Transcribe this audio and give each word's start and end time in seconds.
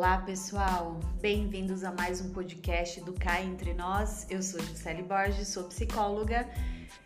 Olá, 0.00 0.16
pessoal! 0.16 0.98
Bem-vindos 1.20 1.84
a 1.84 1.92
mais 1.92 2.22
um 2.22 2.32
podcast 2.32 3.02
do 3.02 3.12
Cá 3.12 3.42
Entre 3.42 3.74
Nós. 3.74 4.26
Eu 4.30 4.42
sou 4.42 4.58
Gisele 4.58 5.02
Borges, 5.02 5.48
sou 5.48 5.64
psicóloga 5.64 6.48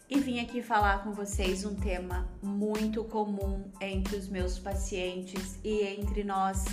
e 0.09 0.21
vim 0.21 0.39
aqui 0.39 0.63
falar 0.63 1.03
com 1.03 1.13
vocês 1.13 1.65
um 1.65 1.75
tema 1.75 2.31
muito 2.41 3.03
comum 3.03 3.69
entre 3.81 4.15
os 4.15 4.29
meus 4.29 4.61
pacientes 4.61 5.59
e 5.65 5.83
entre 5.83 6.23
nós 6.23 6.67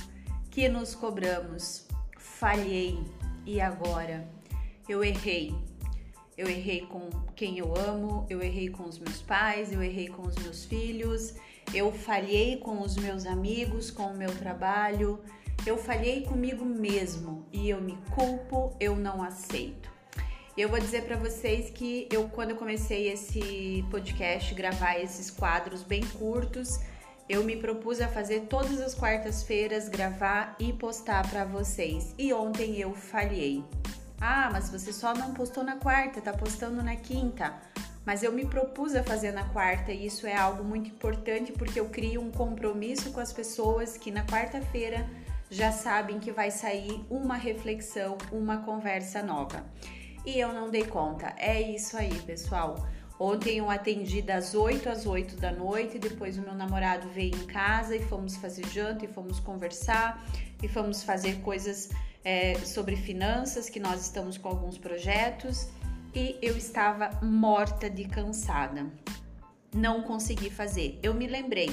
que 0.52 0.70
nos 0.70 0.94
cobramos. 0.94 1.88
Falhei 2.20 3.04
e 3.44 3.60
agora? 3.60 4.30
Eu 4.88 5.04
errei. 5.04 5.56
Eu 6.38 6.48
errei 6.48 6.82
com 6.82 7.10
quem 7.36 7.58
eu 7.58 7.76
amo, 7.76 8.28
eu 8.30 8.44
errei 8.44 8.70
com 8.70 8.84
os 8.84 9.00
meus 9.00 9.24
pais, 9.24 9.74
eu 9.74 9.82
errei 9.82 10.08
com 10.08 10.22
os 10.22 10.36
meus 10.36 10.66
filhos, 10.66 11.34
eu 11.74 11.92
falhei 11.92 12.58
com 12.58 12.80
os 12.80 12.96
meus 12.96 13.26
amigos, 13.26 13.90
com 13.90 14.04
o 14.04 14.18
meu 14.18 14.30
trabalho, 14.38 15.20
eu 15.66 15.78
falhei 15.78 16.24
comigo 16.24 16.66
mesmo 16.66 17.46
e 17.52 17.70
eu 17.70 17.80
me 17.82 17.98
culpo, 18.16 18.76
eu 18.80 18.96
não 18.96 19.22
aceito. 19.22 19.92
Eu 20.58 20.70
vou 20.70 20.80
dizer 20.80 21.04
para 21.04 21.16
vocês 21.16 21.70
que 21.70 22.08
eu 22.12 22.28
quando 22.30 22.52
eu 22.52 22.56
comecei 22.56 23.12
esse 23.12 23.86
podcast, 23.90 24.54
gravar 24.54 25.00
esses 25.00 25.30
quadros 25.30 25.84
bem 25.84 26.02
curtos, 26.18 26.80
eu 27.30 27.44
me 27.44 27.56
propus 27.56 28.02
a 28.02 28.08
fazer 28.08 28.42
todas 28.42 28.82
as 28.82 28.94
quartas-feiras 28.94 29.88
gravar 29.88 30.56
e 30.60 30.74
postar 30.74 31.30
para 31.30 31.46
vocês. 31.46 32.14
E 32.18 32.34
ontem 32.34 32.80
eu 32.80 32.94
falhei. 32.94 33.64
Ah, 34.20 34.50
mas 34.52 34.70
você 34.70 34.92
só 34.92 35.14
não 35.14 35.34
postou 35.34 35.64
na 35.64 35.78
quarta, 35.78 36.22
tá 36.22 36.34
postando 36.34 36.84
na 36.84 36.96
quinta 36.96 37.60
mas 38.06 38.24
eu 38.24 38.32
me 38.32 38.46
propus 38.46 38.96
a 38.96 39.04
fazer 39.04 39.32
na 39.32 39.44
quarta 39.50 39.92
e 39.92 40.06
isso 40.06 40.26
é 40.26 40.36
algo 40.36 40.64
muito 40.64 40.90
importante 40.90 41.52
porque 41.52 41.80
eu 41.80 41.90
crio 41.90 42.22
um 42.22 42.32
compromisso 42.32 43.12
com 43.12 43.20
as 43.20 43.32
pessoas 43.32 43.98
que 43.98 44.12
na 44.12 44.26
quarta-feira 44.26 45.08
já 45.52 45.70
sabem 45.70 46.18
que 46.18 46.32
vai 46.32 46.50
sair 46.50 47.06
uma 47.10 47.36
reflexão, 47.36 48.18
uma 48.32 48.60
conversa 48.60 49.22
nova. 49.22 49.66
E 50.26 50.40
eu 50.40 50.54
não 50.54 50.70
dei 50.70 50.86
conta. 50.86 51.34
É 51.38 51.62
isso 51.62 51.98
aí, 51.98 52.18
pessoal. 52.22 52.88
Ontem 53.20 53.58
eu 53.58 53.70
atendi 53.70 54.22
das 54.22 54.56
8 54.56 54.90
às 54.90 55.06
8 55.06 55.36
da 55.36 55.52
noite, 55.52 56.00
depois 56.00 56.38
o 56.38 56.42
meu 56.42 56.56
namorado 56.56 57.08
veio 57.10 57.36
em 57.36 57.46
casa 57.46 57.96
e 57.96 58.02
fomos 58.02 58.38
fazer 58.38 58.66
janta 58.70 59.06
e 59.06 59.08
fomos 59.08 59.40
conversar 59.40 60.26
e 60.64 60.68
fomos 60.68 61.04
fazer 61.04 61.42
coisas 61.42 61.90
é, 62.24 62.56
sobre 62.60 62.96
finanças, 62.96 63.70
que 63.70 63.80
nós 63.80 64.02
estamos 64.02 64.38
com 64.38 64.48
alguns 64.48 64.78
projetos 64.78 65.68
e 66.16 66.38
eu 66.42 66.58
estava 66.58 67.10
morta 67.22 67.90
de 67.90 68.06
cansada. 68.06 68.90
Não 69.76 70.02
consegui 70.02 70.50
fazer. 70.50 70.98
Eu 71.04 71.14
me 71.14 71.28
lembrei 71.28 71.70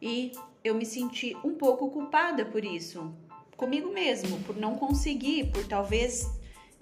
e 0.00 0.32
eu 0.62 0.74
me 0.74 0.84
senti 0.84 1.36
um 1.44 1.54
pouco 1.54 1.90
culpada 1.90 2.44
por 2.44 2.64
isso, 2.64 3.14
comigo 3.56 3.92
mesmo, 3.92 4.38
por 4.40 4.56
não 4.56 4.74
conseguir, 4.74 5.50
por 5.50 5.66
talvez 5.66 6.28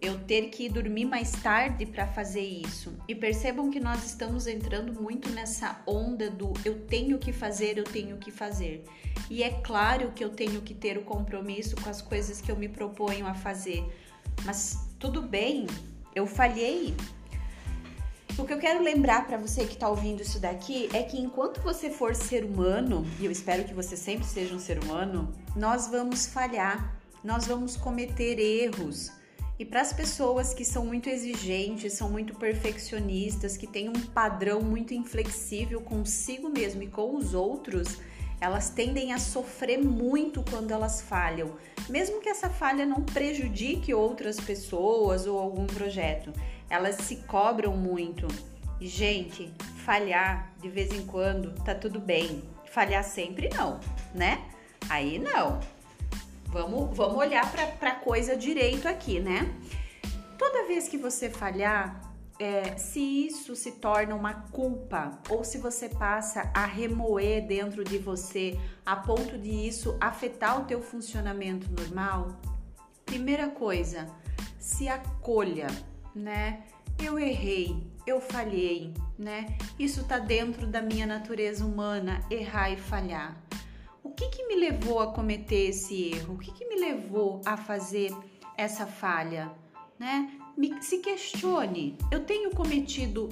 eu 0.00 0.18
ter 0.18 0.50
que 0.50 0.68
dormir 0.68 1.06
mais 1.06 1.32
tarde 1.32 1.86
para 1.86 2.06
fazer 2.06 2.42
isso. 2.42 2.94
E 3.08 3.14
percebam 3.14 3.70
que 3.70 3.80
nós 3.80 4.04
estamos 4.04 4.46
entrando 4.46 4.92
muito 4.92 5.30
nessa 5.30 5.82
onda 5.86 6.30
do 6.30 6.52
eu 6.64 6.80
tenho 6.86 7.18
que 7.18 7.32
fazer, 7.32 7.78
eu 7.78 7.84
tenho 7.84 8.18
que 8.18 8.30
fazer. 8.30 8.84
E 9.30 9.42
é 9.42 9.50
claro 9.50 10.12
que 10.12 10.22
eu 10.22 10.30
tenho 10.30 10.60
que 10.60 10.74
ter 10.74 10.98
o 10.98 11.02
compromisso 11.02 11.76
com 11.76 11.88
as 11.88 12.02
coisas 12.02 12.40
que 12.40 12.50
eu 12.50 12.56
me 12.56 12.68
proponho 12.68 13.26
a 13.26 13.34
fazer. 13.34 13.84
Mas 14.44 14.88
tudo 14.98 15.22
bem, 15.22 15.66
eu 16.14 16.26
falhei. 16.26 16.94
O 18.36 18.44
que 18.44 18.52
eu 18.52 18.58
quero 18.58 18.82
lembrar 18.82 19.28
para 19.28 19.36
você 19.36 19.64
que 19.64 19.74
está 19.74 19.88
ouvindo 19.88 20.20
isso 20.20 20.40
daqui 20.40 20.88
é 20.92 21.04
que 21.04 21.16
enquanto 21.16 21.60
você 21.62 21.88
for 21.88 22.16
ser 22.16 22.44
humano, 22.44 23.06
e 23.20 23.24
eu 23.24 23.30
espero 23.30 23.62
que 23.62 23.72
você 23.72 23.96
sempre 23.96 24.26
seja 24.26 24.52
um 24.52 24.58
ser 24.58 24.82
humano, 24.82 25.32
nós 25.54 25.86
vamos 25.86 26.26
falhar, 26.26 26.96
nós 27.22 27.46
vamos 27.46 27.76
cometer 27.76 28.40
erros. 28.40 29.12
E 29.56 29.64
para 29.64 29.80
as 29.80 29.92
pessoas 29.92 30.52
que 30.52 30.64
são 30.64 30.84
muito 30.84 31.08
exigentes, 31.08 31.92
são 31.92 32.10
muito 32.10 32.34
perfeccionistas, 32.34 33.56
que 33.56 33.68
têm 33.68 33.88
um 33.88 33.92
padrão 33.92 34.60
muito 34.60 34.92
inflexível 34.92 35.80
consigo 35.80 36.48
mesmo 36.48 36.82
e 36.82 36.88
com 36.88 37.14
os 37.14 37.34
outros, 37.34 37.98
elas 38.40 38.68
tendem 38.68 39.12
a 39.12 39.18
sofrer 39.18 39.78
muito 39.78 40.44
quando 40.50 40.72
elas 40.72 41.00
falham, 41.00 41.52
mesmo 41.88 42.20
que 42.20 42.28
essa 42.28 42.50
falha 42.50 42.84
não 42.84 43.00
prejudique 43.00 43.94
outras 43.94 44.40
pessoas 44.40 45.24
ou 45.24 45.38
algum 45.38 45.66
projeto. 45.68 46.32
Elas 46.68 46.96
se 46.96 47.16
cobram 47.16 47.76
muito. 47.76 48.26
E, 48.80 48.86
gente, 48.86 49.52
falhar 49.84 50.50
de 50.60 50.68
vez 50.68 50.92
em 50.92 51.06
quando 51.06 51.54
tá 51.62 51.74
tudo 51.74 52.00
bem. 52.00 52.42
Falhar 52.70 53.04
sempre 53.04 53.48
não, 53.54 53.78
né? 54.14 54.44
Aí 54.88 55.18
não. 55.18 55.60
Vamos, 56.46 56.96
vamos 56.96 57.16
olhar 57.16 57.50
para 57.52 57.90
a 57.90 57.94
coisa 57.94 58.36
direito 58.36 58.86
aqui, 58.86 59.20
né? 59.20 59.52
Toda 60.38 60.66
vez 60.66 60.88
que 60.88 60.96
você 60.96 61.30
falhar, 61.30 62.00
é, 62.38 62.76
se 62.76 63.00
isso 63.00 63.54
se 63.54 63.72
torna 63.72 64.14
uma 64.14 64.34
culpa 64.34 65.18
ou 65.28 65.44
se 65.44 65.58
você 65.58 65.88
passa 65.88 66.50
a 66.52 66.66
remoer 66.66 67.46
dentro 67.46 67.84
de 67.84 67.98
você 67.98 68.58
a 68.84 68.96
ponto 68.96 69.38
de 69.38 69.50
isso 69.50 69.96
afetar 70.00 70.60
o 70.60 70.64
teu 70.64 70.82
funcionamento 70.82 71.70
normal, 71.70 72.36
primeira 73.04 73.48
coisa, 73.48 74.08
se 74.58 74.88
acolha, 74.88 75.68
né? 76.14 76.62
Eu 77.02 77.18
errei, 77.18 77.82
eu 78.06 78.20
falhei, 78.20 78.94
né? 79.18 79.56
Isso 79.78 80.04
tá 80.04 80.18
dentro 80.18 80.66
da 80.66 80.80
minha 80.80 81.06
natureza 81.06 81.64
humana, 81.64 82.24
errar 82.30 82.70
e 82.70 82.76
falhar. 82.76 83.36
O 84.02 84.10
que 84.10 84.28
que 84.28 84.46
me 84.46 84.54
levou 84.54 85.00
a 85.00 85.12
cometer 85.12 85.70
esse 85.70 86.10
erro? 86.10 86.34
O 86.34 86.38
que 86.38 86.52
que 86.52 86.66
me 86.66 86.76
levou 86.76 87.40
a 87.44 87.56
fazer 87.56 88.14
essa 88.56 88.86
falha, 88.86 89.50
né? 89.98 90.30
me, 90.56 90.82
se 90.82 90.98
questione: 90.98 91.96
eu 92.10 92.24
tenho 92.24 92.50
cometido 92.50 93.28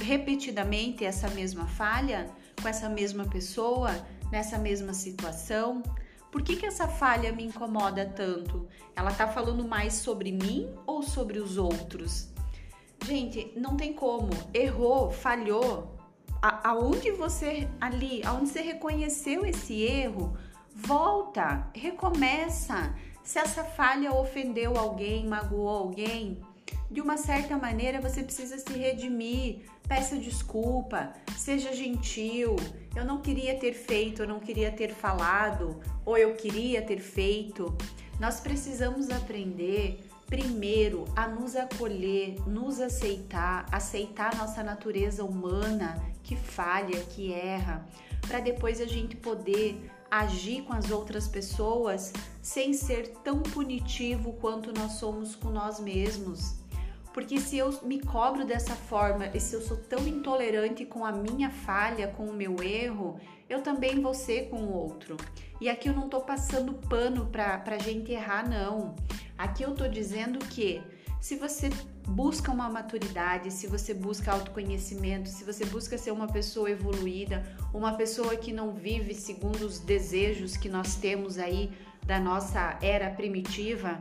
repetidamente 0.00 1.04
essa 1.04 1.28
mesma 1.30 1.66
falha 1.66 2.30
com 2.60 2.68
essa 2.68 2.88
mesma 2.88 3.26
pessoa, 3.26 3.94
nessa 4.30 4.58
mesma 4.58 4.92
situação? 4.94 5.82
Por 6.30 6.42
que, 6.42 6.56
que 6.56 6.66
essa 6.66 6.88
falha 6.88 7.32
me 7.32 7.44
incomoda 7.44 8.04
tanto? 8.04 8.68
Ela 8.94 9.12
tá 9.12 9.26
falando 9.26 9.66
mais 9.66 9.94
sobre 9.94 10.32
mim 10.32 10.68
ou 10.86 11.02
sobre 11.02 11.38
os 11.38 11.56
outros? 11.56 12.28
Gente, 13.04 13.52
não 13.56 13.76
tem 13.76 13.92
como. 13.92 14.30
Errou, 14.52 15.10
falhou. 15.10 15.96
A, 16.42 16.70
aonde 16.70 17.10
você 17.12 17.68
ali, 17.80 18.22
aonde 18.24 18.50
você 18.50 18.60
reconheceu 18.60 19.46
esse 19.46 19.82
erro, 19.82 20.36
volta, 20.74 21.68
recomeça. 21.74 22.94
Se 23.22 23.38
essa 23.38 23.64
falha 23.64 24.12
ofendeu 24.12 24.76
alguém, 24.76 25.26
magoou 25.26 25.68
alguém, 25.68 26.40
de 26.90 27.00
uma 27.00 27.16
certa 27.16 27.56
maneira 27.56 28.00
você 28.00 28.22
precisa 28.22 28.58
se 28.58 28.72
redimir. 28.72 29.62
Peça 29.88 30.16
desculpa, 30.16 31.12
seja 31.36 31.72
gentil. 31.72 32.56
Eu 32.94 33.04
não 33.04 33.20
queria 33.20 33.58
ter 33.58 33.72
feito, 33.72 34.22
eu 34.22 34.28
não 34.28 34.40
queria 34.40 34.72
ter 34.72 34.92
falado, 34.92 35.80
ou 36.04 36.16
eu 36.16 36.34
queria 36.34 36.82
ter 36.82 36.98
feito. 36.98 37.76
Nós 38.18 38.40
precisamos 38.40 39.10
aprender 39.10 40.00
primeiro 40.26 41.04
a 41.14 41.28
nos 41.28 41.54
acolher, 41.54 42.36
nos 42.48 42.80
aceitar, 42.80 43.66
aceitar 43.70 44.34
nossa 44.36 44.62
natureza 44.62 45.24
humana 45.24 46.02
que 46.22 46.34
falha, 46.34 46.98
que 47.10 47.32
erra, 47.32 47.86
para 48.26 48.40
depois 48.40 48.80
a 48.80 48.86
gente 48.86 49.16
poder 49.16 49.90
agir 50.10 50.62
com 50.62 50.72
as 50.72 50.90
outras 50.90 51.26
pessoas 51.26 52.12
sem 52.40 52.72
ser 52.72 53.08
tão 53.24 53.42
punitivo 53.42 54.34
quanto 54.34 54.72
nós 54.72 54.92
somos 54.92 55.34
com 55.34 55.50
nós 55.50 55.80
mesmos. 55.80 56.56
Porque 57.12 57.40
se 57.40 57.56
eu 57.56 57.72
me 57.82 58.00
cobro 58.00 58.44
dessa 58.44 58.74
forma 58.74 59.30
e 59.32 59.40
se 59.40 59.54
eu 59.54 59.62
sou 59.62 59.78
tão 59.78 60.06
intolerante 60.06 60.84
com 60.84 61.04
a 61.04 61.10
minha 61.10 61.50
falha, 61.50 62.08
com 62.08 62.26
o 62.26 62.34
meu 62.34 62.62
erro, 62.62 63.18
eu 63.48 63.62
também 63.62 64.00
vou 64.00 64.12
ser 64.12 64.50
com 64.50 64.56
o 64.56 64.72
outro. 64.72 65.16
E 65.58 65.68
aqui 65.68 65.88
eu 65.88 65.94
não 65.94 66.10
tô 66.10 66.20
passando 66.20 66.74
pano 66.74 67.26
pra, 67.26 67.56
pra 67.56 67.78
gente 67.78 68.12
errar, 68.12 68.46
não. 68.46 68.94
Aqui 69.38 69.62
eu 69.62 69.74
tô 69.74 69.88
dizendo 69.88 70.38
que 70.40 70.82
se 71.20 71.36
você 71.36 71.70
busca 72.06 72.52
uma 72.52 72.68
maturidade, 72.68 73.52
se 73.52 73.66
você 73.66 73.92
busca 73.92 74.32
autoconhecimento, 74.32 75.28
se 75.28 75.44
você 75.44 75.64
busca 75.64 75.98
ser 75.98 76.12
uma 76.12 76.28
pessoa 76.28 76.70
evoluída, 76.70 77.42
uma 77.74 77.94
pessoa 77.94 78.36
que 78.36 78.52
não 78.52 78.72
vive 78.72 79.14
segundo 79.14 79.62
os 79.62 79.78
desejos 79.78 80.56
que 80.56 80.68
nós 80.68 80.94
temos 80.96 81.38
aí 81.38 81.72
da 82.04 82.20
nossa 82.20 82.78
era 82.80 83.10
primitiva, 83.10 84.00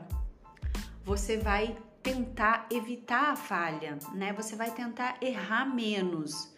você 1.03 1.37
vai 1.37 1.75
tentar 2.03 2.67
evitar 2.69 3.31
a 3.31 3.35
falha, 3.35 3.97
né? 4.13 4.31
Você 4.33 4.55
vai 4.55 4.69
tentar 4.69 5.17
errar 5.21 5.65
menos, 5.65 6.53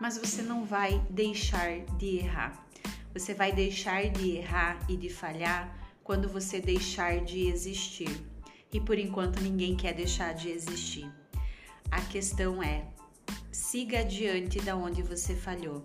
mas 0.00 0.16
você 0.16 0.42
não 0.42 0.64
vai 0.64 1.04
deixar 1.10 1.80
de 1.98 2.18
errar. 2.18 2.64
Você 3.12 3.34
vai 3.34 3.50
deixar 3.50 4.08
de 4.08 4.36
errar 4.36 4.78
e 4.88 4.96
de 4.96 5.08
falhar 5.08 5.76
quando 6.04 6.28
você 6.28 6.60
deixar 6.60 7.20
de 7.20 7.48
existir 7.48 8.31
e 8.72 8.80
por 8.80 8.98
enquanto 8.98 9.40
ninguém 9.40 9.76
quer 9.76 9.94
deixar 9.94 10.32
de 10.34 10.48
existir. 10.48 11.10
A 11.90 12.00
questão 12.00 12.62
é: 12.62 12.86
siga 13.50 14.00
adiante 14.00 14.60
da 14.60 14.74
onde 14.74 15.02
você 15.02 15.34
falhou. 15.34 15.84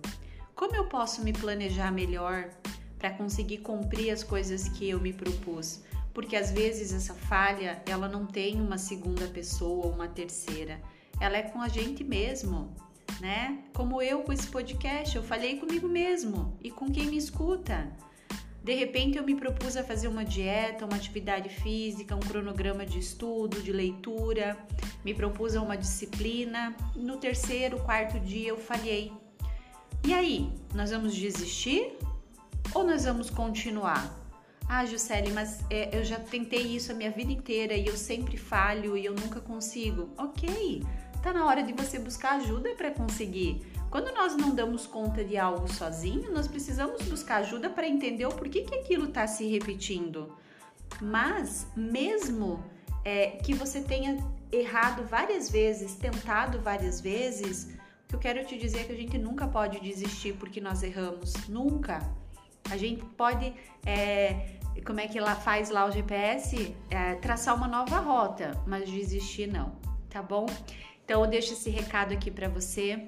Como 0.55 0.75
eu 0.75 0.85
posso 0.85 1.23
me 1.23 1.33
planejar 1.33 1.91
melhor 1.91 2.49
para 2.97 3.11
conseguir 3.11 3.59
cumprir 3.59 4.11
as 4.11 4.23
coisas 4.23 4.67
que 4.69 4.89
eu 4.89 4.99
me 4.99 5.13
propus. 5.13 5.81
Porque 6.13 6.35
às 6.35 6.49
vezes 6.51 6.93
essa 6.93 7.13
falha, 7.13 7.81
ela 7.85 8.07
não 8.07 8.25
tem 8.25 8.59
uma 8.59 8.77
segunda 8.77 9.27
pessoa 9.27 9.85
ou 9.85 9.91
uma 9.91 10.07
terceira. 10.07 10.81
Ela 11.19 11.37
é 11.37 11.43
com 11.43 11.61
a 11.61 11.67
gente 11.67 12.03
mesmo, 12.03 12.75
né? 13.19 13.63
Como 13.73 14.01
eu 14.01 14.21
com 14.23 14.33
esse 14.33 14.47
podcast, 14.47 15.15
eu 15.15 15.21
falei 15.21 15.59
comigo 15.59 15.87
mesmo 15.87 16.57
e 16.63 16.71
com 16.71 16.91
quem 16.91 17.05
me 17.05 17.17
escuta. 17.17 17.87
De 18.67 18.73
repente 18.73 19.17
eu 19.17 19.23
me 19.23 19.33
propus 19.33 19.77
a 19.77 19.83
fazer 19.83 20.09
uma 20.09 20.25
dieta, 20.25 20.85
uma 20.85 20.97
atividade 20.97 21.47
física, 21.47 22.13
um 22.13 22.19
cronograma 22.19 22.85
de 22.85 22.99
estudo, 22.99 23.61
de 23.61 23.71
leitura, 23.71 24.57
me 25.05 25.13
propus 25.13 25.55
a 25.55 25.61
uma 25.61 25.77
disciplina. 25.77 26.75
No 26.93 27.15
terceiro, 27.15 27.79
quarto 27.79 28.19
dia 28.19 28.49
eu 28.49 28.57
falhei. 28.57 29.13
E 30.05 30.13
aí, 30.13 30.51
nós 30.75 30.91
vamos 30.91 31.15
desistir 31.15 31.93
ou 32.75 32.83
nós 32.83 33.05
vamos 33.05 33.29
continuar? 33.29 34.13
Ah, 34.67 34.85
Juscelie, 34.85 35.31
mas 35.31 35.63
é, 35.69 35.97
eu 35.97 36.03
já 36.03 36.19
tentei 36.19 36.63
isso 36.63 36.91
a 36.91 36.95
minha 36.95 37.09
vida 37.09 37.31
inteira 37.31 37.73
e 37.73 37.87
eu 37.87 37.95
sempre 37.95 38.35
falho 38.35 38.97
e 38.97 39.05
eu 39.05 39.13
nunca 39.13 39.39
consigo. 39.39 40.09
Ok, 40.17 40.83
tá 41.23 41.31
na 41.31 41.45
hora 41.45 41.63
de 41.63 41.71
você 41.71 41.97
buscar 41.99 42.35
ajuda 42.35 42.75
para 42.75 42.91
conseguir. 42.91 43.65
Quando 43.89 44.13
nós 44.13 44.35
não 44.35 44.53
damos 44.53 44.85
conta 44.85 45.23
de 45.23 45.37
algo 45.37 45.71
sozinho, 45.71 46.31
nós 46.31 46.47
precisamos 46.47 47.01
buscar 47.03 47.37
ajuda 47.37 47.69
para 47.69 47.87
entender 47.87 48.25
o 48.25 48.33
porquê 48.33 48.61
que 48.61 48.75
aquilo 48.75 49.05
está 49.05 49.25
se 49.25 49.47
repetindo. 49.47 50.35
Mas, 51.01 51.67
mesmo 51.75 52.63
é, 53.05 53.31
que 53.31 53.53
você 53.53 53.81
tenha 53.81 54.17
errado 54.51 55.03
várias 55.03 55.49
vezes, 55.49 55.95
tentado 55.95 56.59
várias 56.59 56.99
vezes, 56.99 57.75
o 58.05 58.07
que 58.09 58.15
eu 58.15 58.19
quero 58.19 58.45
te 58.45 58.57
dizer 58.57 58.79
é 58.79 58.83
que 58.83 58.91
a 58.91 58.95
gente 58.95 59.17
nunca 59.17 59.47
pode 59.47 59.79
desistir 59.79 60.33
porque 60.33 60.59
nós 60.59 60.83
erramos. 60.83 61.33
Nunca. 61.47 61.99
A 62.69 62.75
gente 62.75 63.03
pode, 63.05 63.53
é, 63.85 64.57
como 64.85 64.99
é 64.99 65.07
que 65.07 65.17
ela 65.17 65.35
faz 65.35 65.69
lá 65.69 65.85
o 65.85 65.91
GPS? 65.91 66.75
É, 66.89 67.15
traçar 67.15 67.55
uma 67.55 67.67
nova 67.67 67.99
rota, 67.99 68.51
mas 68.65 68.89
desistir 68.89 69.47
não, 69.47 69.73
tá 70.09 70.21
bom? 70.21 70.45
Então 71.05 71.23
eu 71.23 71.29
deixo 71.29 71.53
esse 71.53 71.69
recado 71.69 72.13
aqui 72.13 72.29
para 72.29 72.49
você 72.49 73.05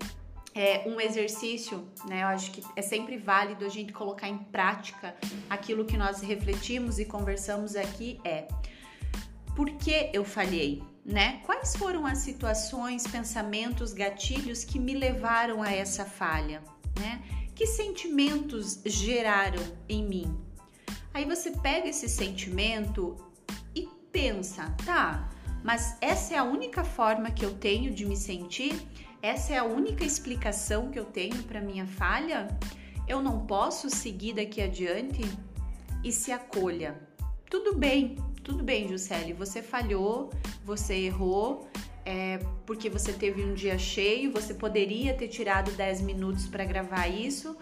é, 0.59 0.83
um 0.85 0.99
exercício, 0.99 1.87
né? 2.05 2.23
Eu 2.23 2.27
acho 2.27 2.51
que 2.51 2.61
é 2.75 2.81
sempre 2.81 3.17
válido 3.17 3.65
a 3.65 3.69
gente 3.69 3.93
colocar 3.93 4.27
em 4.27 4.37
prática 4.37 5.15
aquilo 5.49 5.85
que 5.85 5.95
nós 5.95 6.19
refletimos 6.19 6.99
e 6.99 7.05
conversamos 7.05 7.77
aqui 7.77 8.19
é 8.25 8.45
por 9.55 9.69
que 9.77 10.09
eu 10.11 10.25
falhei, 10.25 10.83
né? 11.05 11.41
Quais 11.45 11.77
foram 11.77 12.05
as 12.05 12.17
situações, 12.17 13.07
pensamentos, 13.07 13.93
gatilhos 13.93 14.65
que 14.65 14.77
me 14.77 14.93
levaram 14.93 15.63
a 15.63 15.71
essa 15.71 16.03
falha, 16.03 16.61
né? 16.99 17.23
Que 17.55 17.65
sentimentos 17.65 18.81
geraram 18.85 19.63
em 19.87 20.03
mim? 20.03 20.37
Aí 21.13 21.23
você 21.23 21.51
pega 21.51 21.87
esse 21.87 22.09
sentimento 22.09 23.15
e 23.73 23.87
pensa, 24.11 24.75
tá? 24.85 25.29
Mas 25.63 25.97
essa 26.01 26.33
é 26.33 26.37
a 26.37 26.43
única 26.43 26.83
forma 26.83 27.31
que 27.31 27.45
eu 27.45 27.53
tenho 27.53 27.93
de 27.93 28.05
me 28.05 28.17
sentir? 28.17 28.75
Essa 29.21 29.53
é 29.53 29.57
a 29.57 29.65
única 29.65 30.05
explicação 30.05 30.89
que 30.89 30.97
eu 30.97 31.05
tenho 31.05 31.43
para 31.43 31.59
minha 31.59 31.85
falha? 31.85 32.47
Eu 33.07 33.21
não 33.21 33.45
posso 33.45 33.89
seguir 33.89 34.33
daqui 34.33 34.61
adiante? 34.61 35.21
E 36.03 36.11
se 36.11 36.31
acolha. 36.31 36.97
Tudo 37.49 37.75
bem, 37.75 38.15
tudo 38.43 38.63
bem, 38.63 38.87
Juscelie, 38.87 39.33
você 39.33 39.61
falhou, 39.61 40.29
você 40.63 40.95
errou, 40.95 41.67
é, 42.05 42.39
porque 42.65 42.89
você 42.89 43.11
teve 43.11 43.43
um 43.43 43.53
dia 43.53 43.77
cheio, 43.77 44.31
você 44.31 44.53
poderia 44.53 45.13
ter 45.13 45.27
tirado 45.27 45.71
10 45.71 46.01
minutos 46.01 46.47
para 46.47 46.63
gravar 46.63 47.07
isso, 47.07 47.57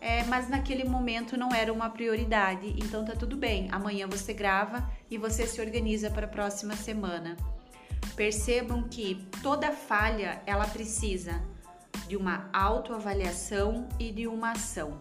é, 0.00 0.24
mas 0.24 0.48
naquele 0.48 0.84
momento 0.84 1.36
não 1.36 1.52
era 1.52 1.72
uma 1.72 1.90
prioridade, 1.90 2.74
então 2.78 3.04
tá 3.04 3.14
tudo 3.14 3.36
bem. 3.36 3.68
Amanhã 3.70 4.08
você 4.08 4.32
grava 4.32 4.90
e 5.10 5.18
você 5.18 5.46
se 5.46 5.60
organiza 5.60 6.10
para 6.10 6.26
a 6.26 6.30
próxima 6.30 6.74
semana. 6.74 7.36
Percebam 8.16 8.82
que 8.82 9.26
toda 9.42 9.72
falha 9.72 10.42
ela 10.46 10.66
precisa 10.66 11.42
de 12.06 12.16
uma 12.16 12.48
autoavaliação 12.52 13.88
e 13.98 14.12
de 14.12 14.26
uma 14.26 14.52
ação. 14.52 15.00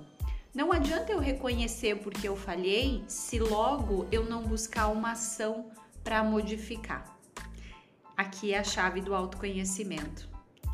Não 0.54 0.72
adianta 0.72 1.12
eu 1.12 1.20
reconhecer 1.20 2.00
porque 2.00 2.28
eu 2.28 2.36
falhei 2.36 3.04
se 3.08 3.40
logo 3.40 4.08
eu 4.12 4.26
não 4.26 4.44
buscar 4.44 4.88
uma 4.88 5.12
ação 5.12 5.72
para 6.04 6.24
modificar. 6.24 7.18
Aqui 8.18 8.54
é 8.54 8.60
a 8.60 8.64
chave 8.64 9.02
do 9.02 9.16
autoconhecimento. 9.16 10.30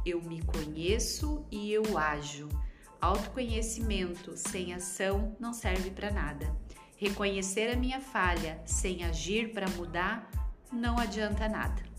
Eu 0.05 0.21
me 0.21 0.41
conheço 0.41 1.45
e 1.51 1.71
eu 1.71 1.97
ajo. 1.97 2.49
Autoconhecimento 2.99 4.35
sem 4.35 4.73
ação 4.73 5.35
não 5.39 5.53
serve 5.53 5.91
para 5.91 6.11
nada. 6.11 6.55
Reconhecer 6.97 7.71
a 7.71 7.75
minha 7.75 8.01
falha 8.01 8.59
sem 8.65 9.03
agir 9.03 9.53
para 9.53 9.69
mudar 9.69 10.29
não 10.71 10.97
adianta 10.97 11.47
nada. 11.47 11.96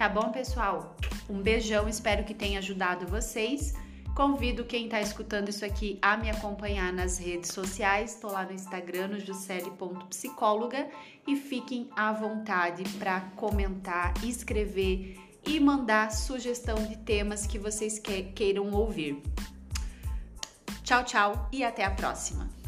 Tá 0.00 0.08
bom, 0.08 0.32
pessoal? 0.32 0.96
Um 1.28 1.42
beijão, 1.42 1.86
espero 1.86 2.24
que 2.24 2.32
tenha 2.32 2.58
ajudado 2.58 3.06
vocês. 3.06 3.74
Convido 4.16 4.64
quem 4.64 4.86
está 4.86 4.98
escutando 4.98 5.50
isso 5.50 5.62
aqui 5.62 5.98
a 6.00 6.16
me 6.16 6.30
acompanhar 6.30 6.90
nas 6.90 7.18
redes 7.18 7.52
sociais. 7.52 8.14
Estou 8.14 8.32
lá 8.32 8.46
no 8.46 8.52
Instagram, 8.52 9.08
no 9.08 9.20
juscelie.psicóloga 9.20 10.88
e 11.26 11.36
fiquem 11.36 11.90
à 11.94 12.14
vontade 12.14 12.82
para 12.98 13.20
comentar, 13.36 14.14
escrever 14.24 15.20
e 15.46 15.60
mandar 15.60 16.10
sugestão 16.12 16.76
de 16.76 16.96
temas 16.96 17.46
que 17.46 17.58
vocês 17.58 18.00
queiram 18.34 18.70
ouvir. 18.72 19.22
Tchau, 20.82 21.04
tchau 21.04 21.46
e 21.52 21.62
até 21.62 21.84
a 21.84 21.90
próxima! 21.90 22.59